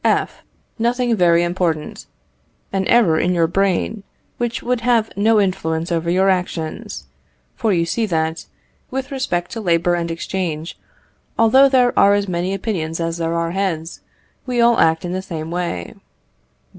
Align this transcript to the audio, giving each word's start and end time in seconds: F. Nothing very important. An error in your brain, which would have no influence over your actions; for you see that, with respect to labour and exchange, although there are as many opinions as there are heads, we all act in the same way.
F. 0.03 0.41
Nothing 0.79 1.15
very 1.15 1.43
important. 1.43 2.07
An 2.73 2.85
error 2.87 3.19
in 3.19 3.35
your 3.35 3.45
brain, 3.45 4.01
which 4.37 4.63
would 4.63 4.81
have 4.81 5.13
no 5.15 5.39
influence 5.39 5.91
over 5.91 6.09
your 6.09 6.27
actions; 6.27 7.05
for 7.55 7.71
you 7.71 7.85
see 7.85 8.07
that, 8.07 8.47
with 8.89 9.11
respect 9.11 9.51
to 9.51 9.61
labour 9.61 9.93
and 9.93 10.09
exchange, 10.09 10.75
although 11.37 11.69
there 11.69 11.93
are 11.99 12.15
as 12.15 12.27
many 12.27 12.51
opinions 12.55 12.99
as 12.99 13.17
there 13.17 13.35
are 13.35 13.51
heads, 13.51 14.01
we 14.47 14.59
all 14.59 14.79
act 14.79 15.05
in 15.05 15.11
the 15.11 15.21
same 15.21 15.51
way. 15.51 15.93